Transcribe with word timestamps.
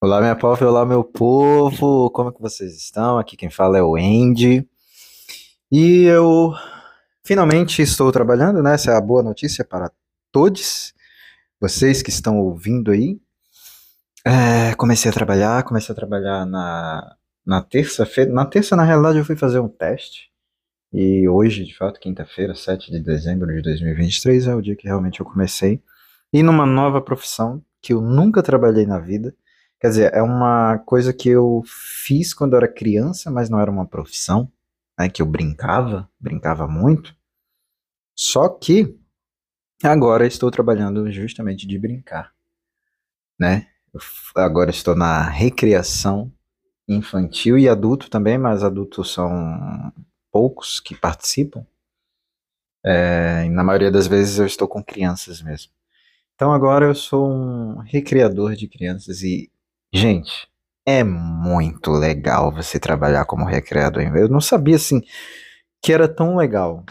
Olá, 0.00 0.20
minha 0.20 0.36
povo, 0.36 0.64
olá, 0.64 0.86
meu 0.86 1.02
povo, 1.02 2.08
como 2.10 2.30
é 2.30 2.32
que 2.32 2.40
vocês 2.40 2.76
estão? 2.76 3.18
Aqui 3.18 3.36
quem 3.36 3.50
fala 3.50 3.78
é 3.78 3.82
o 3.82 3.96
Andy. 3.96 4.64
E 5.72 6.04
eu 6.04 6.52
finalmente 7.24 7.82
estou 7.82 8.12
trabalhando, 8.12 8.62
né? 8.62 8.74
Essa 8.74 8.92
é 8.92 8.96
a 8.96 9.00
boa 9.00 9.24
notícia 9.24 9.64
para 9.64 9.90
todos 10.30 10.94
vocês 11.60 12.00
que 12.00 12.10
estão 12.10 12.38
ouvindo 12.38 12.92
aí. 12.92 13.20
É, 14.24 14.72
comecei 14.76 15.10
a 15.10 15.14
trabalhar, 15.14 15.64
comecei 15.64 15.92
a 15.92 15.96
trabalhar 15.96 16.46
na, 16.46 17.16
na 17.44 17.60
terça-feira. 17.60 18.32
Na 18.32 18.46
terça, 18.46 18.76
na 18.76 18.84
realidade, 18.84 19.18
eu 19.18 19.24
fui 19.24 19.34
fazer 19.34 19.58
um 19.58 19.68
teste. 19.68 20.30
E 20.92 21.28
hoje, 21.28 21.64
de 21.64 21.76
fato, 21.76 21.98
quinta-feira, 21.98 22.54
7 22.54 22.92
de 22.92 23.00
dezembro 23.00 23.52
de 23.52 23.60
2023, 23.62 24.46
é 24.46 24.54
o 24.54 24.62
dia 24.62 24.76
que 24.76 24.86
realmente 24.86 25.18
eu 25.18 25.26
comecei. 25.26 25.82
E 26.32 26.40
numa 26.40 26.64
nova 26.64 27.00
profissão 27.00 27.60
que 27.82 27.92
eu 27.92 28.00
nunca 28.00 28.44
trabalhei 28.44 28.86
na 28.86 29.00
vida 29.00 29.34
Quer 29.80 29.88
dizer, 29.88 30.14
é 30.14 30.20
uma 30.20 30.78
coisa 30.78 31.12
que 31.12 31.28
eu 31.28 31.62
fiz 31.66 32.34
quando 32.34 32.54
eu 32.54 32.58
era 32.58 32.68
criança, 32.68 33.30
mas 33.30 33.48
não 33.48 33.60
era 33.60 33.70
uma 33.70 33.86
profissão, 33.86 34.50
né, 34.98 35.08
que 35.08 35.22
eu 35.22 35.26
brincava, 35.26 36.10
brincava 36.18 36.66
muito. 36.66 37.16
Só 38.16 38.48
que 38.48 38.98
agora 39.84 40.26
estou 40.26 40.50
trabalhando 40.50 41.10
justamente 41.12 41.66
de 41.66 41.78
brincar, 41.78 42.32
né? 43.38 43.68
Eu 43.94 44.00
agora 44.42 44.70
estou 44.70 44.96
na 44.96 45.22
recreação 45.22 46.32
infantil 46.88 47.56
e 47.56 47.68
adulto 47.68 48.10
também, 48.10 48.36
mas 48.36 48.64
adultos 48.64 49.12
são 49.12 49.92
poucos 50.32 50.80
que 50.80 50.96
participam. 50.96 51.64
É, 52.84 53.48
na 53.50 53.62
maioria 53.62 53.90
das 53.90 54.06
vezes 54.08 54.38
eu 54.38 54.46
estou 54.46 54.66
com 54.66 54.82
crianças 54.82 55.40
mesmo. 55.40 55.72
Então 56.34 56.52
agora 56.52 56.86
eu 56.86 56.94
sou 56.94 57.30
um 57.30 57.78
recreador 57.78 58.54
de 58.56 58.68
crianças 58.68 59.22
e 59.22 59.50
Gente, 59.92 60.46
é 60.86 61.02
muito 61.02 61.90
legal 61.90 62.52
você 62.52 62.78
trabalhar 62.78 63.24
como 63.24 63.44
recreador. 63.44 64.02
Eu 64.02 64.28
não 64.28 64.40
sabia 64.40 64.76
assim 64.76 65.02
que 65.82 65.92
era 65.92 66.08
tão 66.08 66.36
legal. 66.36 66.84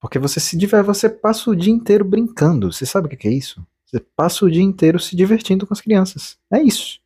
Porque 0.00 0.18
você 0.18 0.40
se 0.40 0.56
diverte, 0.56 0.86
você 0.86 1.08
passa 1.08 1.50
o 1.50 1.56
dia 1.56 1.72
inteiro 1.72 2.04
brincando. 2.04 2.72
Você 2.72 2.86
sabe 2.86 3.06
o 3.06 3.10
que 3.10 3.28
é 3.28 3.32
isso? 3.32 3.66
Você 3.86 4.00
passa 4.00 4.44
o 4.44 4.50
dia 4.50 4.62
inteiro 4.62 4.98
se 5.00 5.16
divertindo 5.16 5.66
com 5.66 5.74
as 5.74 5.80
crianças. 5.80 6.38
É 6.52 6.62
isso. 6.62 7.00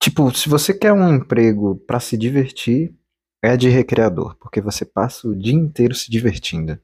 Tipo, 0.00 0.30
se 0.34 0.48
você 0.48 0.72
quer 0.72 0.92
um 0.92 1.14
emprego 1.14 1.76
para 1.86 1.98
se 1.98 2.16
divertir, 2.16 2.94
é 3.42 3.56
de 3.56 3.68
recreador, 3.68 4.36
porque 4.36 4.60
você 4.60 4.84
passa 4.84 5.28
o 5.28 5.34
dia 5.34 5.54
inteiro 5.54 5.94
se 5.94 6.10
divertindo. 6.10 6.78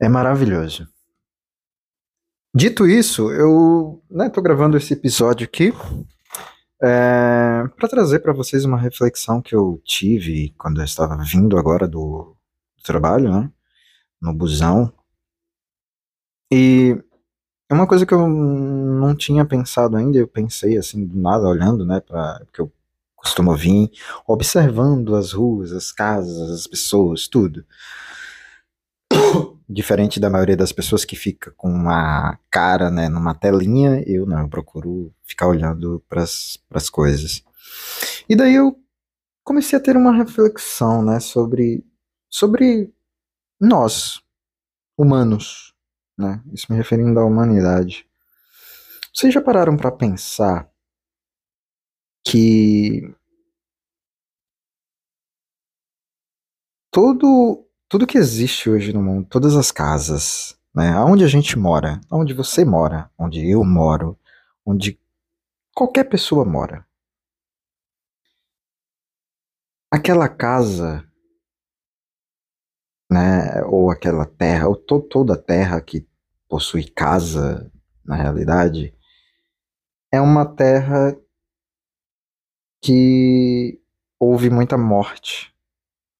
É 0.00 0.08
maravilhoso. 0.08 0.88
Dito 2.56 2.86
isso, 2.86 3.32
eu 3.32 4.00
estou 4.08 4.16
né, 4.16 4.30
gravando 4.40 4.76
esse 4.76 4.92
episódio 4.92 5.44
aqui 5.44 5.72
é, 6.80 7.64
para 7.76 7.88
trazer 7.88 8.20
para 8.20 8.32
vocês 8.32 8.64
uma 8.64 8.78
reflexão 8.78 9.42
que 9.42 9.56
eu 9.56 9.82
tive 9.84 10.54
quando 10.56 10.80
eu 10.80 10.84
estava 10.84 11.16
vindo 11.24 11.58
agora 11.58 11.88
do, 11.88 12.36
do 12.76 12.82
trabalho, 12.84 13.28
né, 13.28 13.50
no 14.22 14.32
busão. 14.32 14.92
E 16.52 16.96
é 17.68 17.74
uma 17.74 17.88
coisa 17.88 18.06
que 18.06 18.14
eu 18.14 18.28
não 18.28 19.16
tinha 19.16 19.44
pensado 19.44 19.96
ainda, 19.96 20.18
eu 20.18 20.28
pensei 20.28 20.78
assim 20.78 21.04
do 21.04 21.18
nada 21.18 21.48
olhando, 21.48 21.84
né, 21.84 21.98
para 21.98 22.38
porque 22.44 22.60
eu 22.60 22.72
costumo 23.16 23.56
vir 23.56 23.90
observando 24.28 25.16
as 25.16 25.32
ruas, 25.32 25.72
as 25.72 25.90
casas, 25.90 26.50
as 26.52 26.66
pessoas, 26.68 27.26
tudo 27.26 27.66
diferente 29.68 30.20
da 30.20 30.30
maioria 30.30 30.56
das 30.56 30.72
pessoas 30.72 31.04
que 31.04 31.16
fica 31.16 31.52
com 31.56 31.68
uma 31.68 32.38
cara, 32.50 32.90
né, 32.90 33.08
numa 33.08 33.34
telinha, 33.34 34.02
eu 34.06 34.26
não, 34.26 34.40
eu 34.40 34.48
procuro 34.48 35.12
ficar 35.24 35.48
olhando 35.48 36.04
para 36.08 36.22
as 36.22 36.90
coisas. 36.90 37.42
E 38.28 38.36
daí 38.36 38.54
eu 38.54 38.78
comecei 39.42 39.78
a 39.78 39.82
ter 39.82 39.96
uma 39.96 40.12
reflexão, 40.12 41.02
né, 41.04 41.20
sobre 41.20 41.84
sobre 42.28 42.92
nós, 43.60 44.20
humanos, 44.98 45.72
né? 46.18 46.42
Isso 46.52 46.66
me 46.70 46.76
referindo 46.76 47.20
à 47.20 47.24
humanidade. 47.24 48.06
Vocês 49.14 49.32
já 49.32 49.40
pararam 49.40 49.76
para 49.76 49.92
pensar 49.92 50.68
que 52.24 53.14
todo 56.90 57.64
tudo 57.94 58.08
que 58.08 58.18
existe 58.18 58.68
hoje 58.68 58.92
no 58.92 59.00
mundo, 59.00 59.28
todas 59.28 59.54
as 59.54 59.70
casas, 59.70 60.58
né, 60.74 60.90
aonde 60.90 61.22
a 61.22 61.28
gente 61.28 61.56
mora, 61.56 62.00
onde 62.10 62.34
você 62.34 62.64
mora, 62.64 63.08
onde 63.16 63.48
eu 63.48 63.62
moro, 63.62 64.18
onde 64.66 65.00
qualquer 65.72 66.02
pessoa 66.02 66.44
mora. 66.44 66.84
Aquela 69.92 70.28
casa, 70.28 71.08
né, 73.08 73.62
ou 73.62 73.92
aquela 73.92 74.26
terra, 74.26 74.66
ou 74.66 74.74
to 74.74 75.00
toda 75.00 75.40
terra 75.40 75.80
que 75.80 76.04
possui 76.48 76.90
casa, 76.90 77.70
na 78.04 78.16
realidade, 78.16 78.92
é 80.10 80.20
uma 80.20 80.44
terra 80.44 81.16
que 82.82 83.80
houve 84.18 84.50
muita 84.50 84.76
morte, 84.76 85.54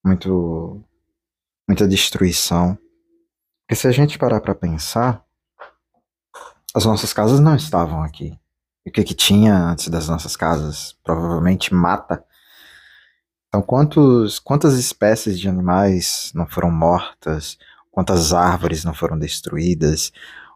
muito 0.05 0.81
muita 1.67 1.87
destruição. 1.87 2.77
Porque 3.61 3.75
se 3.75 3.87
a 3.87 3.91
gente 3.91 4.17
parar 4.17 4.41
para 4.41 4.53
pensar, 4.53 5.25
as 6.73 6.85
nossas 6.85 7.13
casas 7.13 7.39
não 7.39 7.55
estavam 7.55 8.03
aqui. 8.03 8.37
E 8.85 8.89
o 8.89 8.93
que, 8.93 9.03
que 9.03 9.15
tinha 9.15 9.55
antes 9.55 9.87
das 9.87 10.07
nossas 10.07 10.35
casas? 10.35 10.95
Provavelmente 11.03 11.73
mata. 11.73 12.23
Então, 13.47 13.61
quantos, 13.61 14.37
quantas 14.37 14.75
espécies 14.75 15.39
de 15.39 15.47
animais 15.47 16.31
não 16.35 16.45
foram 16.45 16.69
mortas? 16.69 17.57
Quantas 17.89 18.33
árvores 18.33 18.83
não 18.83 18.93
foram 18.93 19.17
destruídas? 19.17 20.11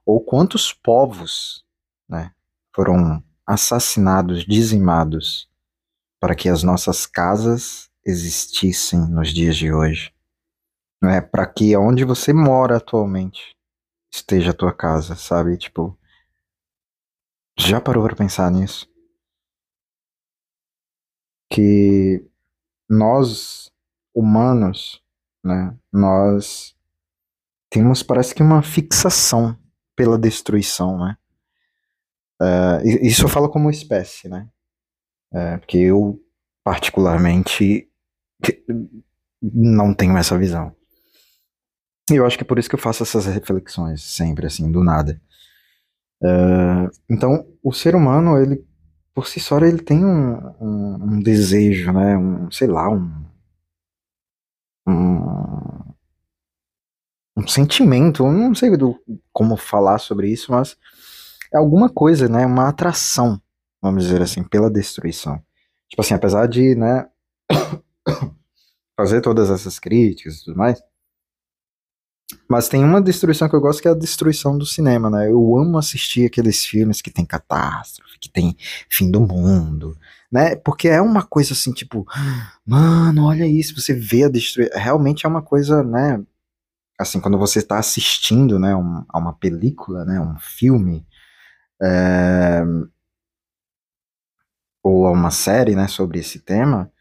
Ou 0.05 0.19
quantos 0.19 0.73
povos 0.73 1.63
né, 2.07 2.31
foram 2.75 3.23
assassinados, 3.47 4.45
dizimados, 4.45 5.49
para 6.19 6.35
que 6.35 6.49
as 6.49 6.61
nossas 6.61 7.05
casas 7.05 7.89
existissem 8.05 8.99
nos 9.09 9.33
dias 9.33 9.55
de 9.55 9.71
hoje? 9.71 10.13
Né, 11.01 11.21
para 11.21 11.45
que 11.45 11.75
onde 11.77 12.03
você 12.03 12.33
mora 12.33 12.77
atualmente 12.77 13.55
esteja 14.11 14.51
a 14.51 14.53
tua 14.53 14.73
casa, 14.73 15.15
sabe? 15.15 15.57
Tipo, 15.57 15.97
já 17.57 17.79
parou 17.79 18.03
para 18.03 18.15
pensar 18.15 18.51
nisso? 18.51 18.89
Que 21.51 22.25
nós 22.89 23.71
humanos, 24.13 25.01
né, 25.43 25.77
nós 25.91 26.75
temos 27.69 28.03
parece 28.03 28.33
que 28.33 28.41
uma 28.41 28.63
fixação 28.63 29.57
pela 29.95 30.17
destruição, 30.17 30.97
né? 30.97 31.17
Uh, 32.41 33.05
isso 33.05 33.25
eu 33.25 33.29
falo 33.29 33.49
como 33.49 33.69
espécie, 33.69 34.29
né? 34.29 34.49
Uh, 35.31 35.59
porque 35.59 35.77
eu 35.77 36.19
particularmente 36.63 37.89
não 39.41 39.93
tenho 39.93 40.17
essa 40.17 40.37
visão. 40.37 40.75
Eu 42.17 42.25
acho 42.25 42.37
que 42.37 42.43
é 42.43 42.47
por 42.47 42.59
isso 42.59 42.69
que 42.69 42.75
eu 42.75 42.79
faço 42.79 43.03
essas 43.03 43.25
reflexões 43.25 44.03
sempre, 44.03 44.47
assim, 44.47 44.71
do 44.71 44.83
nada. 44.83 45.21
Uh, 46.21 46.89
então, 47.09 47.47
o 47.63 47.71
ser 47.71 47.95
humano, 47.95 48.37
ele, 48.37 48.65
por 49.13 49.27
si 49.27 49.39
só, 49.39 49.57
ele 49.59 49.81
tem 49.81 50.03
um, 50.03 50.37
um, 50.59 50.95
um 51.13 51.19
desejo, 51.21 51.91
né? 51.93 52.17
Um, 52.17 52.51
sei 52.51 52.67
lá, 52.67 52.89
um, 52.89 53.09
um, 54.87 55.93
um 57.37 57.47
sentimento, 57.47 58.23
não 58.25 58.53
sei 58.53 58.75
do, 58.75 58.99
como 59.31 59.55
falar 59.55 59.99
sobre 59.99 60.29
isso, 60.29 60.51
mas 60.51 60.77
é 61.53 61.57
alguma 61.57 61.89
coisa, 61.89 62.27
né? 62.27 62.45
Uma 62.45 62.69
atração, 62.69 63.41
vamos 63.81 64.03
dizer 64.03 64.21
assim, 64.21 64.43
pela 64.43 64.69
destruição. 64.69 65.41
Tipo 65.87 66.01
assim, 66.01 66.13
apesar 66.13 66.47
de, 66.47 66.75
né, 66.75 67.07
fazer 68.95 69.21
todas 69.21 69.49
essas 69.49 69.79
críticas 69.79 70.35
e 70.35 70.45
tudo 70.45 70.57
mais, 70.57 70.81
mas 72.47 72.67
tem 72.67 72.83
uma 72.83 73.01
destruição 73.01 73.49
que 73.49 73.55
eu 73.55 73.61
gosto 73.61 73.81
que 73.81 73.87
é 73.87 73.91
a 73.91 73.95
destruição 73.95 74.57
do 74.57 74.65
cinema, 74.65 75.09
né? 75.09 75.29
Eu 75.31 75.57
amo 75.57 75.77
assistir 75.77 76.25
aqueles 76.25 76.65
filmes 76.65 77.01
que 77.01 77.11
tem 77.11 77.25
catástrofe, 77.25 78.19
que 78.19 78.29
tem 78.29 78.55
fim 78.89 79.09
do 79.09 79.19
mundo, 79.21 79.97
né? 80.31 80.55
Porque 80.55 80.87
é 80.87 81.01
uma 81.01 81.23
coisa 81.23 81.53
assim, 81.53 81.71
tipo, 81.71 82.05
mano, 82.65 83.25
olha 83.25 83.47
isso, 83.47 83.79
você 83.79 83.93
vê 83.93 84.25
a 84.25 84.29
destruição. 84.29 84.79
Realmente 84.79 85.25
é 85.25 85.29
uma 85.29 85.41
coisa, 85.41 85.83
né? 85.83 86.21
Assim, 86.99 87.19
quando 87.19 87.37
você 87.37 87.59
está 87.59 87.79
assistindo, 87.79 88.59
né, 88.59 88.75
um, 88.75 89.05
a 89.07 89.17
uma 89.17 89.33
película, 89.33 90.03
né, 90.03 90.19
um 90.19 90.37
filme, 90.37 91.07
é... 91.81 92.61
ou 94.83 95.07
a 95.07 95.11
uma 95.11 95.31
série, 95.31 95.75
né, 95.75 95.87
sobre 95.87 96.19
esse 96.19 96.39
tema, 96.39 96.91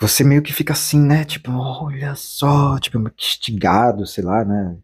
você 0.00 0.24
meio 0.24 0.42
que 0.42 0.52
fica 0.52 0.72
assim, 0.72 1.00
né? 1.00 1.24
Tipo, 1.24 1.52
olha 1.52 2.14
só, 2.16 2.78
tipo, 2.78 2.98
instigado, 3.18 4.06
sei 4.06 4.24
lá, 4.24 4.44
né? 4.44 4.78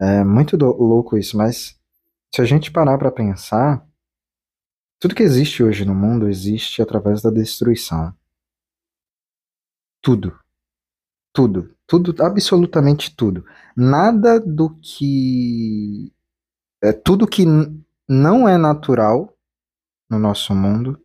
É 0.00 0.24
muito 0.24 0.56
louco 0.56 1.16
isso, 1.18 1.36
mas 1.36 1.78
se 2.34 2.42
a 2.42 2.44
gente 2.44 2.70
parar 2.72 2.98
para 2.98 3.12
pensar, 3.12 3.86
Tudo 4.98 5.14
que 5.14 5.22
existe 5.22 5.62
hoje 5.62 5.84
no 5.84 5.94
mundo 5.94 6.28
existe 6.28 6.80
através 6.80 7.20
da 7.20 7.28
destruição. 7.30 8.14
Tudo. 10.00 10.38
Tudo. 11.34 11.74
Tudo, 11.86 12.14
absolutamente 12.22 13.14
tudo. 13.14 13.44
Nada 13.76 14.40
do 14.40 14.70
que. 14.80 16.12
É, 16.82 16.92
tudo 16.92 17.26
que 17.26 17.44
não 18.08 18.48
é 18.48 18.56
natural 18.56 19.36
no 20.10 20.18
nosso 20.18 20.54
mundo 20.54 21.00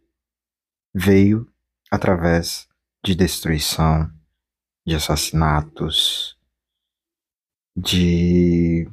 veio 0.93 1.47
através 1.91 2.66
de 3.03 3.15
destruição, 3.15 4.11
de 4.85 4.95
assassinatos, 4.95 6.37
de 7.75 8.89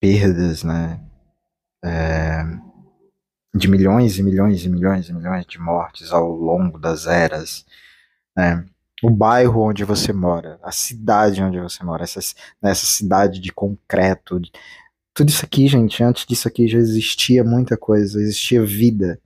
perdas, 0.00 0.62
né? 0.62 1.04
É, 1.84 2.42
de 3.54 3.68
milhões 3.68 4.18
e 4.18 4.22
milhões 4.22 4.64
e 4.64 4.68
milhões 4.68 5.08
e 5.08 5.12
milhões 5.12 5.46
de 5.46 5.58
mortes 5.58 6.12
ao 6.12 6.30
longo 6.30 6.78
das 6.78 7.06
eras, 7.06 7.66
né? 8.36 8.64
O 9.02 9.10
bairro 9.10 9.62
onde 9.62 9.82
você 9.82 10.12
mora, 10.12 10.60
a 10.62 10.70
cidade 10.70 11.42
onde 11.42 11.58
você 11.58 11.82
mora, 11.82 12.04
essa, 12.04 12.20
nessa 12.62 12.84
cidade 12.84 13.40
de 13.40 13.50
concreto, 13.50 14.40
tudo 15.14 15.30
isso 15.30 15.44
aqui, 15.44 15.66
gente, 15.66 16.02
antes 16.02 16.26
disso 16.26 16.46
aqui 16.46 16.68
já 16.68 16.78
existia 16.78 17.42
muita 17.42 17.76
coisa, 17.76 18.20
existia 18.20 18.64
vida. 18.64 19.20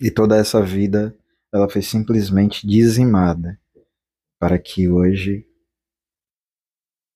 E 0.00 0.10
toda 0.10 0.36
essa 0.36 0.60
vida, 0.60 1.14
ela 1.54 1.70
foi 1.70 1.82
simplesmente 1.82 2.66
dizimada 2.66 3.60
para 4.40 4.58
que 4.58 4.88
hoje 4.88 5.48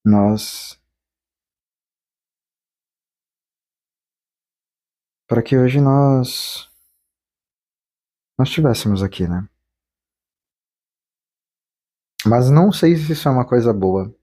nós 0.04 0.80
para 5.26 5.42
que 5.42 5.58
hoje 5.58 5.80
nós 5.80 6.70
nós 8.38 8.48
estivéssemos 8.48 9.02
aqui, 9.02 9.26
né? 9.26 9.48
Mas 12.24 12.48
não 12.48 12.70
sei 12.70 12.94
se 12.96 13.10
isso 13.10 13.28
é 13.28 13.32
uma 13.32 13.44
coisa 13.44 13.72
boa, 13.72 14.14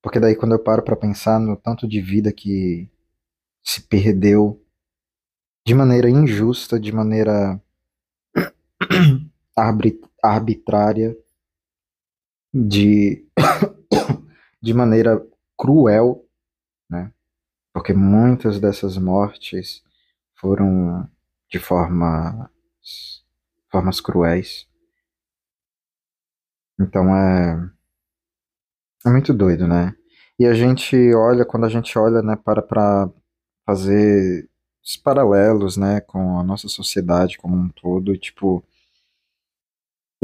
porque 0.00 0.18
daí 0.18 0.34
quando 0.34 0.52
eu 0.52 0.58
paro 0.58 0.82
para 0.82 0.96
pensar 0.96 1.38
no 1.38 1.54
tanto 1.54 1.86
de 1.86 2.00
vida 2.00 2.32
que 2.32 2.90
se 3.62 3.82
perdeu 3.82 4.64
de 5.66 5.74
maneira 5.74 6.08
injusta, 6.08 6.80
de 6.80 6.90
maneira 6.90 7.60
arbitrária, 9.56 11.16
de, 12.52 13.26
de 14.62 14.72
maneira 14.74 15.24
cruel, 15.58 16.24
né? 16.88 17.12
Porque 17.72 17.92
muitas 17.92 18.60
dessas 18.60 18.96
mortes 18.96 19.82
foram 20.34 21.08
de 21.50 21.58
forma, 21.58 22.50
formas 23.70 24.00
cruéis. 24.00 24.66
Então 26.78 27.14
é, 27.16 27.70
é 29.06 29.10
muito 29.10 29.32
doido, 29.32 29.66
né? 29.66 29.94
E 30.38 30.46
a 30.46 30.54
gente 30.54 30.96
olha, 31.14 31.44
quando 31.44 31.64
a 31.64 31.68
gente 31.68 31.96
olha, 31.98 32.20
né, 32.22 32.36
para 32.36 32.60
para 32.60 33.08
fazer 33.64 34.48
os 34.84 34.96
paralelos, 34.96 35.76
né, 35.76 36.00
com 36.00 36.38
a 36.38 36.42
nossa 36.42 36.68
sociedade 36.68 37.38
como 37.38 37.56
um 37.56 37.68
todo, 37.68 38.16
tipo, 38.18 38.64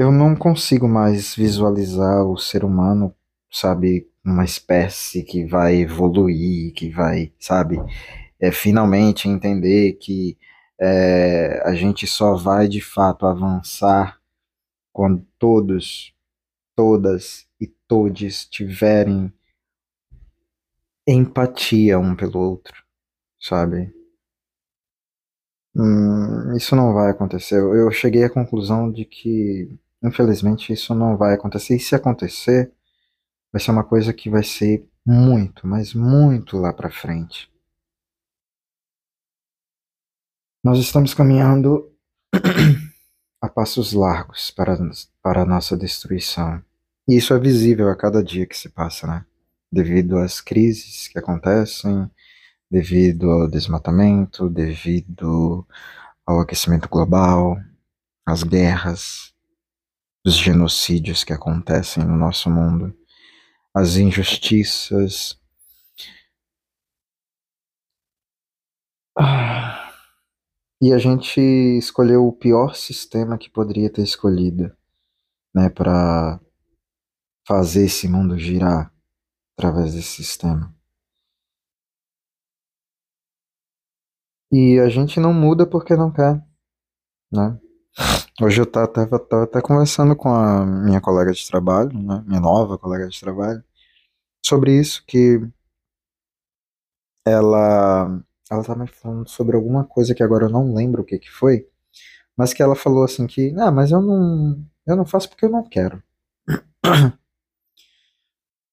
eu 0.00 0.10
não 0.10 0.34
consigo 0.34 0.88
mais 0.88 1.34
visualizar 1.34 2.24
o 2.24 2.38
ser 2.38 2.64
humano, 2.64 3.14
sabe, 3.52 4.10
uma 4.24 4.44
espécie 4.44 5.22
que 5.22 5.44
vai 5.44 5.76
evoluir, 5.76 6.72
que 6.72 6.88
vai, 6.88 7.30
sabe, 7.38 7.76
é, 8.40 8.50
finalmente 8.50 9.28
entender 9.28 9.98
que 10.00 10.38
é, 10.80 11.60
a 11.66 11.74
gente 11.74 12.06
só 12.06 12.34
vai 12.34 12.66
de 12.66 12.80
fato 12.80 13.26
avançar 13.26 14.18
quando 14.90 15.22
todos, 15.38 16.14
todas 16.74 17.46
e 17.60 17.66
todes 17.66 18.46
tiverem 18.46 19.30
empatia 21.06 21.98
um 21.98 22.16
pelo 22.16 22.38
outro, 22.40 22.82
sabe? 23.38 23.92
Hum, 25.76 26.56
isso 26.56 26.74
não 26.74 26.94
vai 26.94 27.10
acontecer. 27.10 27.56
Eu 27.56 27.90
cheguei 27.90 28.24
à 28.24 28.30
conclusão 28.30 28.90
de 28.90 29.04
que 29.04 29.78
Infelizmente, 30.02 30.72
isso 30.72 30.94
não 30.94 31.16
vai 31.16 31.34
acontecer. 31.34 31.76
E 31.76 31.80
se 31.80 31.94
acontecer, 31.94 32.72
vai 33.52 33.60
ser 33.60 33.70
uma 33.70 33.84
coisa 33.84 34.12
que 34.12 34.30
vai 34.30 34.42
ser 34.42 34.88
muito, 35.06 35.66
mas 35.66 35.94
muito 35.94 36.56
lá 36.56 36.72
para 36.72 36.90
frente. 36.90 37.50
Nós 40.62 40.78
estamos 40.78 41.14
caminhando 41.14 41.90
a 43.40 43.48
passos 43.48 43.92
largos 43.92 44.50
para, 44.50 44.76
para 45.22 45.42
a 45.42 45.46
nossa 45.46 45.76
destruição. 45.76 46.62
E 47.08 47.16
isso 47.16 47.34
é 47.34 47.38
visível 47.38 47.88
a 47.88 47.96
cada 47.96 48.22
dia 48.22 48.46
que 48.46 48.56
se 48.56 48.68
passa, 48.68 49.06
né? 49.06 49.26
Devido 49.72 50.18
às 50.18 50.40
crises 50.40 51.08
que 51.08 51.18
acontecem, 51.18 52.10
devido 52.70 53.30
ao 53.30 53.48
desmatamento, 53.48 54.48
devido 54.48 55.66
ao 56.26 56.40
aquecimento 56.40 56.88
global, 56.88 57.58
às 58.26 58.42
guerras, 58.42 59.34
os 60.24 60.34
genocídios 60.34 61.24
que 61.24 61.32
acontecem 61.32 62.04
no 62.04 62.16
nosso 62.16 62.50
mundo, 62.50 62.96
as 63.74 63.96
injustiças. 63.96 65.40
E 70.82 70.92
a 70.92 70.98
gente 70.98 71.40
escolheu 71.40 72.26
o 72.26 72.32
pior 72.32 72.74
sistema 72.74 73.36
que 73.36 73.50
poderia 73.50 73.92
ter 73.92 74.02
escolhido, 74.02 74.74
né, 75.54 75.68
para 75.68 76.40
fazer 77.46 77.84
esse 77.84 78.08
mundo 78.08 78.38
girar 78.38 78.92
através 79.56 79.94
desse 79.94 80.22
sistema. 80.22 80.74
E 84.52 84.78
a 84.80 84.88
gente 84.88 85.20
não 85.20 85.32
muda 85.32 85.66
porque 85.66 85.94
não 85.94 86.12
quer, 86.12 86.42
né? 87.30 87.58
Hoje 88.42 88.58
eu 88.58 88.64
estava 88.64 89.16
até 89.42 89.60
conversando 89.60 90.16
com 90.16 90.30
a 90.30 90.64
minha 90.64 90.98
colega 90.98 91.30
de 91.30 91.46
trabalho, 91.46 91.92
né, 91.92 92.24
minha 92.26 92.40
nova 92.40 92.78
colega 92.78 93.06
de 93.06 93.20
trabalho, 93.20 93.62
sobre 94.42 94.78
isso, 94.80 95.04
que 95.06 95.40
ela 97.26 98.22
ela 98.50 98.60
estava 98.62 98.86
falando 98.86 99.28
sobre 99.28 99.56
alguma 99.56 99.84
coisa 99.84 100.14
que 100.14 100.22
agora 100.22 100.46
eu 100.46 100.50
não 100.50 100.74
lembro 100.74 101.02
o 101.02 101.04
que 101.04 101.18
que 101.18 101.30
foi, 101.30 101.68
mas 102.36 102.54
que 102.54 102.62
ela 102.62 102.74
falou 102.76 103.04
assim 103.04 103.26
que, 103.26 103.54
ah, 103.58 103.70
mas 103.70 103.90
eu 103.92 104.00
não 104.02 104.64
eu 104.86 104.96
não 104.96 105.06
faço 105.06 105.28
porque 105.28 105.46
eu 105.46 105.50
não 105.50 105.64
quero. 105.68 106.02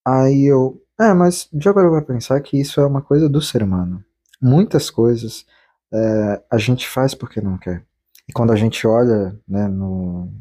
Aí 0.06 0.46
eu, 0.46 0.82
é, 1.00 1.14
mas 1.14 1.50
de 1.54 1.70
agora 1.70 1.90
vou 1.90 2.02
pensar 2.04 2.40
que 2.42 2.60
isso 2.60 2.80
é 2.82 2.86
uma 2.86 3.02
coisa 3.02 3.30
do 3.30 3.42
ser 3.42 3.64
humano. 3.64 4.04
Muitas 4.42 4.90
coisas 4.90 5.46
é, 5.94 6.44
a 6.52 6.58
gente 6.58 6.88
faz 6.88 7.14
porque 7.16 7.42
não 7.42 7.58
quer. 7.58 7.87
E 8.28 8.34
quando 8.34 8.52
a 8.52 8.56
gente 8.56 8.86
olha 8.86 9.40
né, 9.48 9.68
no, 9.68 10.32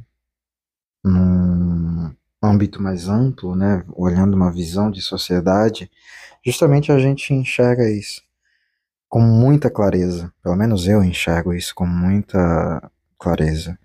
num 1.04 2.14
âmbito 2.42 2.82
mais 2.82 3.08
amplo, 3.08 3.54
né, 3.54 3.84
olhando 3.94 4.34
uma 4.34 4.50
visão 4.50 4.90
de 4.90 5.00
sociedade, 5.00 5.90
justamente 6.44 6.90
a 6.90 6.98
gente 6.98 7.32
enxerga 7.32 7.88
isso 7.88 8.22
com 9.08 9.20
muita 9.20 9.70
clareza. 9.70 10.32
Pelo 10.42 10.56
menos 10.56 10.86
eu 10.88 11.02
enxergo 11.02 11.54
isso 11.54 11.74
com 11.74 11.86
muita 11.86 12.90
clareza. 13.18 13.78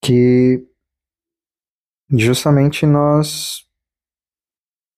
Que 0.00 0.64
justamente 2.10 2.86
nós 2.86 3.66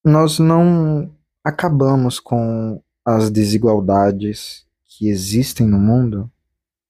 nós 0.05 0.39
não 0.39 1.15
acabamos 1.45 2.21
com 2.21 2.83
as 3.05 3.31
desigualdades 3.31 4.67
que 4.85 5.09
existem 5.09 5.67
no 5.67 5.79
mundo 5.79 6.31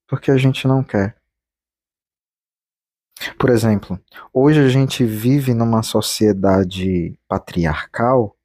porque 0.08 0.30
a 0.30 0.36
gente 0.36 0.66
não 0.66 0.82
quer. 0.82 1.16
Por 3.38 3.50
exemplo, 3.50 4.00
hoje 4.32 4.60
a 4.60 4.68
gente 4.68 5.04
vive 5.04 5.52
numa 5.52 5.82
sociedade 5.82 7.16
patriarcal 7.28 8.36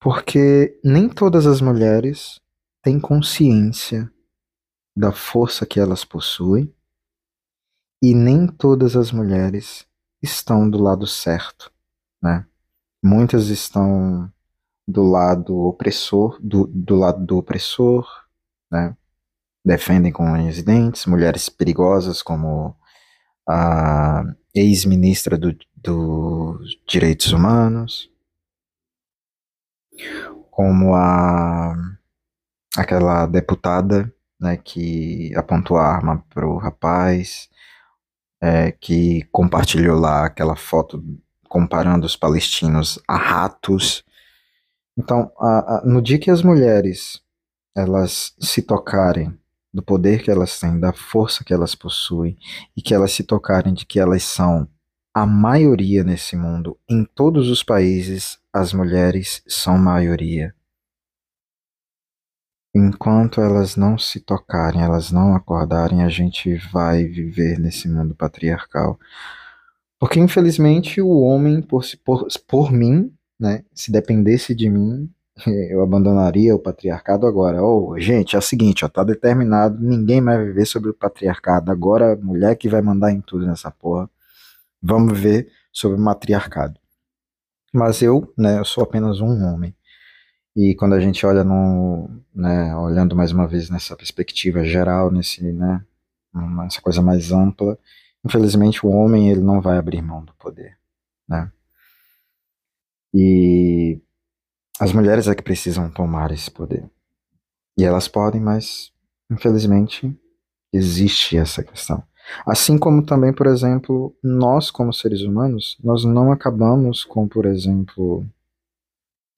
porque 0.00 0.80
nem 0.82 1.08
todas 1.08 1.46
as 1.46 1.60
mulheres 1.60 2.40
têm 2.82 2.98
consciência 2.98 4.10
da 4.96 5.12
força 5.12 5.64
que 5.64 5.78
elas 5.78 6.04
possuem 6.04 6.74
e 8.02 8.14
nem 8.14 8.46
todas 8.46 8.96
as 8.96 9.12
mulheres 9.12 9.86
estão 10.20 10.68
do 10.68 10.78
lado 10.78 11.06
certo, 11.06 11.72
né? 12.20 12.46
Muitas 13.02 13.46
estão 13.46 14.32
do 14.86 15.02
lado 15.02 15.56
opressor, 15.56 16.38
do, 16.40 16.66
do 16.66 16.96
lado 16.96 17.24
do 17.24 17.36
opressor, 17.36 18.08
né? 18.70 18.96
Defendem 19.64 20.12
com 20.12 20.24
unhas 20.24 20.58
e 20.58 20.62
dentes, 20.62 21.06
mulheres 21.06 21.48
perigosas 21.48 22.22
como 22.22 22.76
a 23.48 24.24
ex-ministra 24.54 25.36
dos 25.38 25.56
do 25.82 26.60
Direitos 26.86 27.32
Humanos, 27.32 28.08
como 30.50 30.94
a 30.94 31.74
aquela 32.76 33.26
deputada 33.26 34.12
né, 34.40 34.56
que 34.56 35.34
apontou 35.36 35.76
a 35.76 35.86
arma 35.86 36.24
pro 36.30 36.56
rapaz, 36.56 37.48
é, 38.40 38.72
que 38.72 39.22
compartilhou 39.30 39.98
lá 39.98 40.26
aquela 40.26 40.56
foto 40.56 41.02
comparando 41.48 42.06
os 42.06 42.16
palestinos 42.16 42.98
a 43.06 43.16
ratos. 43.16 44.04
Então, 44.96 45.30
a, 45.38 45.76
a, 45.76 45.82
no 45.84 46.00
dia 46.00 46.18
que 46.18 46.30
as 46.30 46.42
mulheres 46.42 47.20
elas 47.74 48.34
se 48.40 48.62
tocarem 48.62 49.38
do 49.72 49.82
poder 49.82 50.22
que 50.22 50.30
elas 50.30 50.58
têm, 50.58 50.78
da 50.78 50.92
força 50.92 51.44
que 51.44 51.54
elas 51.54 51.74
possuem 51.74 52.36
e 52.76 52.82
que 52.82 52.94
elas 52.94 53.12
se 53.12 53.24
tocarem 53.24 53.72
de 53.72 53.86
que 53.86 53.98
elas 53.98 54.22
são 54.22 54.68
a 55.14 55.26
maioria 55.26 56.02
nesse 56.02 56.36
mundo, 56.36 56.78
em 56.88 57.04
todos 57.04 57.48
os 57.48 57.62
países, 57.62 58.38
as 58.52 58.72
mulheres 58.72 59.42
são 59.46 59.76
maioria. 59.76 60.54
Enquanto 62.74 63.42
elas 63.42 63.76
não 63.76 63.98
se 63.98 64.20
tocarem, 64.20 64.80
elas 64.80 65.12
não 65.12 65.34
acordarem, 65.34 66.02
a 66.02 66.08
gente 66.08 66.56
vai 66.72 67.04
viver 67.04 67.58
nesse 67.58 67.86
mundo 67.86 68.14
patriarcal. 68.14 68.98
Porque 70.00 70.18
infelizmente 70.18 71.00
o 71.02 71.20
homem, 71.20 71.60
por, 71.60 71.84
por, 72.02 72.26
por 72.48 72.72
mim, 72.72 73.14
né, 73.38 73.62
se 73.74 73.92
dependesse 73.92 74.54
de 74.54 74.70
mim, 74.70 75.12
eu 75.46 75.82
abandonaria 75.82 76.54
o 76.54 76.58
patriarcado 76.58 77.26
agora. 77.26 77.62
Oh, 77.62 77.98
gente, 77.98 78.36
é 78.36 78.38
o 78.38 78.42
seguinte, 78.42 78.84
ó, 78.84 78.88
tá 78.88 79.02
determinado, 79.04 79.78
ninguém 79.80 80.22
vai 80.22 80.44
viver 80.44 80.66
sobre 80.66 80.90
o 80.90 80.94
patriarcado. 80.94 81.70
Agora, 81.70 82.16
mulher 82.16 82.56
que 82.56 82.68
vai 82.68 82.82
mandar 82.82 83.12
em 83.12 83.20
tudo 83.20 83.46
nessa 83.46 83.70
porra. 83.70 84.08
Vamos 84.82 85.18
ver 85.18 85.50
sobre 85.72 85.96
o 85.98 86.00
matriarcado. 86.00 86.78
Mas 87.72 88.02
eu, 88.02 88.32
né, 88.36 88.58
eu 88.58 88.64
sou 88.64 88.84
apenas 88.84 89.20
um 89.20 89.44
homem. 89.44 89.74
E 90.54 90.74
quando 90.74 90.94
a 90.94 91.00
gente 91.00 91.24
olha 91.24 91.42
no, 91.42 92.10
né, 92.34 92.76
olhando 92.76 93.16
mais 93.16 93.32
uma 93.32 93.46
vez 93.46 93.70
nessa 93.70 93.96
perspectiva 93.96 94.62
geral, 94.64 95.10
nesse, 95.10 95.42
né, 95.52 95.82
essa 96.66 96.82
coisa 96.82 97.00
mais 97.00 97.32
ampla, 97.32 97.78
infelizmente 98.24 98.84
o 98.84 98.90
homem 98.90 99.30
ele 99.30 99.40
não 99.40 99.60
vai 99.60 99.78
abrir 99.78 100.02
mão 100.02 100.24
do 100.24 100.34
poder, 100.34 100.76
né? 101.28 101.50
E 103.14 104.00
as 104.80 104.92
mulheres 104.92 105.28
é 105.28 105.34
que 105.34 105.42
precisam 105.42 105.90
tomar 105.90 106.30
esse 106.30 106.50
poder. 106.50 106.84
E 107.76 107.84
elas 107.84 108.08
podem, 108.08 108.40
mas 108.40 108.92
infelizmente 109.30 110.14
existe 110.72 111.36
essa 111.36 111.62
questão. 111.62 112.02
Assim 112.46 112.78
como 112.78 113.04
também, 113.04 113.32
por 113.32 113.46
exemplo, 113.46 114.14
nós 114.22 114.70
como 114.70 114.92
seres 114.92 115.22
humanos, 115.22 115.76
nós 115.82 116.04
não 116.04 116.30
acabamos 116.30 117.04
com, 117.04 117.26
por 117.26 117.46
exemplo, 117.46 118.24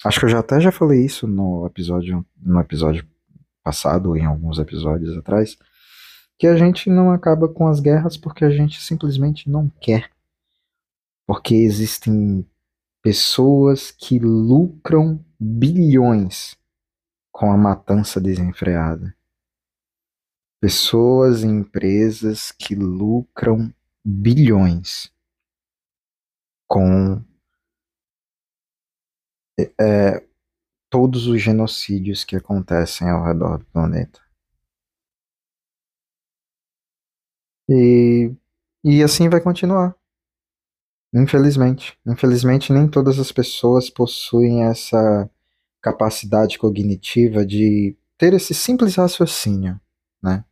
Acho 0.04 0.20
que 0.20 0.26
eu 0.26 0.30
já 0.30 0.40
até 0.40 0.60
já 0.60 0.70
falei 0.70 1.02
isso 1.02 1.26
no 1.26 1.66
episódio, 1.66 2.24
no 2.36 2.60
episódio 2.60 3.06
passado, 3.62 4.14
em 4.14 4.26
alguns 4.26 4.58
episódios 4.58 5.16
atrás, 5.16 5.56
que 6.38 6.46
a 6.46 6.56
gente 6.56 6.90
não 6.90 7.10
acaba 7.10 7.48
com 7.48 7.66
as 7.66 7.80
guerras 7.80 8.14
porque 8.14 8.44
a 8.44 8.50
gente 8.50 8.82
simplesmente 8.82 9.48
não 9.48 9.70
quer. 9.80 10.10
Porque 11.26 11.54
existem 11.54 12.46
pessoas 13.02 13.90
que 13.90 14.18
lucram 14.18 15.23
bilhões 15.38 16.56
com 17.32 17.50
a 17.50 17.56
matança 17.56 18.20
desenfreada. 18.20 19.16
Pessoas 20.60 21.42
e 21.42 21.46
empresas 21.46 22.52
que 22.52 22.74
lucram 22.74 23.74
bilhões 24.04 25.12
com 26.66 27.22
é, 29.80 30.26
todos 30.90 31.26
os 31.26 31.40
genocídios 31.40 32.24
que 32.24 32.36
acontecem 32.36 33.08
ao 33.08 33.24
redor 33.24 33.58
do 33.58 33.64
planeta. 33.66 34.20
E, 37.68 38.32
e 38.84 39.02
assim 39.02 39.28
vai 39.28 39.40
continuar. 39.40 39.96
Infelizmente. 41.14 41.96
Infelizmente, 42.04 42.72
nem 42.72 42.88
todas 42.88 43.20
as 43.20 43.30
pessoas 43.30 43.88
possuem 43.88 44.64
essa 44.64 45.30
capacidade 45.80 46.58
cognitiva 46.58 47.46
de 47.46 47.96
ter 48.18 48.32
esse 48.32 48.52
simples 48.52 48.96
raciocínio, 48.96 49.80
né? 50.22 50.44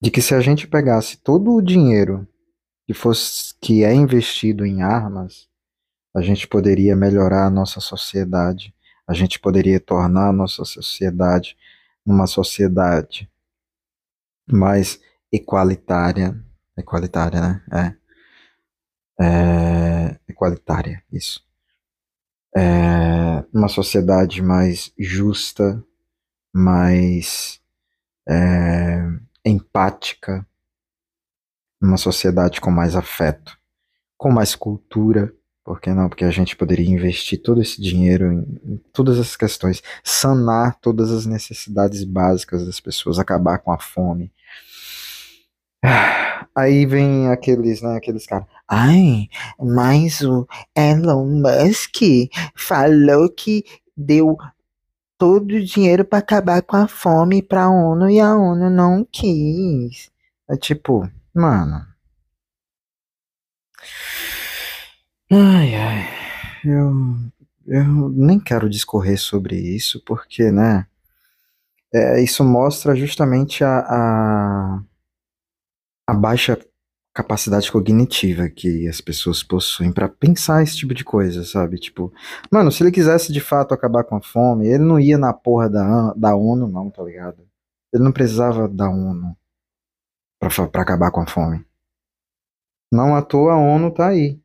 De 0.00 0.10
que 0.10 0.20
se 0.20 0.34
a 0.34 0.40
gente 0.40 0.68
pegasse 0.68 1.16
todo 1.16 1.54
o 1.54 1.62
dinheiro 1.62 2.28
que 2.86 2.92
fosse 2.92 3.54
que 3.60 3.82
é 3.84 3.94
investido 3.94 4.64
em 4.64 4.82
armas 4.82 5.48
a 6.14 6.22
gente 6.22 6.48
poderia 6.48 6.96
melhorar 6.96 7.46
a 7.46 7.50
nossa 7.50 7.80
sociedade, 7.80 8.74
a 9.06 9.14
gente 9.14 9.38
poderia 9.38 9.78
tornar 9.78 10.28
a 10.28 10.32
nossa 10.32 10.64
sociedade 10.64 11.56
uma 12.04 12.26
sociedade 12.26 13.30
mais 14.50 14.98
equalitária, 15.30 16.34
equalitária, 16.76 17.40
né? 17.40 17.62
É, 17.70 18.07
é 19.20 20.16
equalitária, 20.28 21.02
isso. 21.12 21.44
É, 22.56 23.44
uma 23.52 23.68
sociedade 23.68 24.42
mais 24.42 24.92
justa, 24.98 25.82
mais 26.52 27.60
é, 28.28 29.02
empática, 29.44 30.46
uma 31.80 31.96
sociedade 31.96 32.60
com 32.60 32.70
mais 32.70 32.96
afeto, 32.96 33.56
com 34.16 34.30
mais 34.30 34.54
cultura, 34.54 35.32
por 35.68 35.82
que 35.82 35.92
não? 35.92 36.08
Porque 36.08 36.24
a 36.24 36.30
gente 36.30 36.56
poderia 36.56 36.88
investir 36.88 37.42
todo 37.42 37.60
esse 37.60 37.80
dinheiro 37.80 38.32
em, 38.32 38.58
em 38.64 38.76
todas 38.90 39.18
essas 39.18 39.36
questões, 39.36 39.82
sanar 40.02 40.78
todas 40.80 41.10
as 41.10 41.26
necessidades 41.26 42.04
básicas 42.04 42.64
das 42.64 42.80
pessoas, 42.80 43.18
acabar 43.18 43.58
com 43.58 43.70
a 43.70 43.78
fome. 43.78 44.32
Aí 46.54 46.86
vem 46.86 47.28
aqueles, 47.28 47.82
né, 47.82 47.96
aqueles 47.96 48.26
caras. 48.26 48.46
Ai, 48.66 49.28
mas 49.58 50.20
o 50.22 50.46
Elon 50.76 51.42
Musk 51.42 52.02
falou 52.54 53.30
que 53.30 53.64
deu 53.96 54.36
todo 55.16 55.56
o 55.56 55.64
dinheiro 55.64 56.04
para 56.04 56.18
acabar 56.18 56.62
com 56.62 56.76
a 56.76 56.88
fome 56.88 57.42
para 57.42 57.64
a 57.64 57.70
ONU 57.70 58.10
e 58.10 58.20
a 58.20 58.34
ONU 58.36 58.70
não 58.70 59.04
quis. 59.04 60.10
É 60.48 60.56
tipo, 60.56 61.08
mano. 61.34 61.86
Ai, 65.30 65.74
ai, 65.74 66.08
eu, 66.64 66.90
eu 67.66 68.08
nem 68.10 68.40
quero 68.40 68.68
discorrer 68.68 69.18
sobre 69.18 69.56
isso, 69.56 70.02
porque, 70.06 70.50
né, 70.50 70.86
é, 71.92 72.22
isso 72.22 72.42
mostra 72.44 72.94
justamente 72.96 73.62
a, 73.62 73.80
a, 73.80 74.82
a 76.08 76.14
baixa 76.14 76.58
capacidade 77.14 77.70
cognitiva 77.70 78.48
que 78.48 78.88
as 78.88 78.98
pessoas 78.98 79.42
possuem 79.42 79.92
para 79.92 80.08
pensar 80.08 80.62
esse 80.62 80.74
tipo 80.74 80.94
de 80.94 81.04
coisa, 81.04 81.44
sabe? 81.44 81.78
Tipo, 81.78 82.10
mano, 82.50 82.72
se 82.72 82.82
ele 82.82 82.90
quisesse 82.90 83.30
de 83.30 83.40
fato 83.40 83.74
acabar 83.74 84.04
com 84.04 84.16
a 84.16 84.22
fome, 84.22 84.66
ele 84.66 84.84
não 84.84 84.98
ia 84.98 85.18
na 85.18 85.34
porra 85.34 85.68
da, 85.68 86.14
da 86.14 86.34
ONU, 86.34 86.66
não, 86.66 86.90
tá 86.90 87.02
ligado? 87.02 87.46
Ele 87.92 88.02
não 88.02 88.10
precisava 88.10 88.66
da 88.66 88.88
ONU 88.88 89.36
pra 90.40 90.82
acabar 90.82 91.10
com 91.10 91.20
a 91.20 91.26
fome. 91.26 91.62
Não 92.90 93.14
à 93.14 93.20
toa 93.20 93.52
a 93.52 93.58
ONU 93.58 93.92
tá 93.92 94.08
aí 94.08 94.40